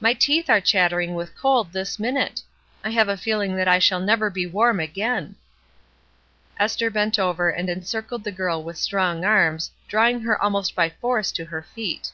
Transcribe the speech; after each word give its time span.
My 0.00 0.14
teeth 0.14 0.48
are 0.48 0.58
chattering 0.62 1.12
with 1.14 1.36
cold, 1.36 1.70
this 1.74 1.98
minute; 1.98 2.40
I 2.82 2.88
have 2.88 3.10
a 3.10 3.16
feeling 3.18 3.56
that 3.56 3.68
I 3.68 3.78
shall 3.78 4.00
never 4.00 4.30
be 4.30 4.46
warm 4.46 4.80
again." 4.80 5.36
Esther 6.58 6.88
bent 6.88 7.18
over 7.18 7.50
and 7.50 7.68
encircled 7.68 8.24
the 8.24 8.32
girl 8.32 8.62
with 8.64 8.78
strong 8.78 9.22
arms, 9.22 9.70
drawing 9.86 10.20
her 10.20 10.40
almost 10.42 10.74
by 10.74 10.88
force 10.88 11.30
to 11.32 11.44
her 11.44 11.60
feet. 11.60 12.10